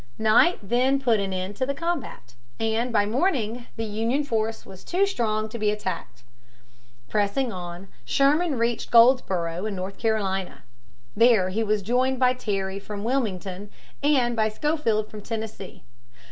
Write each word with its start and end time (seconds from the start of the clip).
Night 0.17 0.57
then 0.63 0.99
put 0.99 1.19
an 1.19 1.31
end 1.31 1.55
to 1.57 1.65
the 1.67 1.75
combat, 1.75 2.33
and 2.59 2.91
by 2.91 3.05
morning 3.05 3.67
the 3.75 3.83
Union 3.85 4.23
force 4.23 4.65
was 4.65 4.83
too 4.83 5.05
strong 5.05 5.47
to 5.49 5.59
be 5.59 5.69
attacked. 5.69 6.23
Pressing 7.07 7.51
on, 7.53 7.87
Sherman 8.03 8.57
reached 8.57 8.89
Goldsboro' 8.89 9.67
in 9.67 9.75
North 9.75 9.99
Carolina. 9.99 10.63
There 11.15 11.49
he 11.49 11.63
was 11.63 11.83
joined 11.83 12.17
by 12.19 12.33
Terry 12.33 12.79
from 12.79 13.03
Wilmington 13.03 13.69
and 14.01 14.35
by 14.35 14.49
Schofield 14.49 15.07
from 15.07 15.21
Tennessee. 15.21 15.83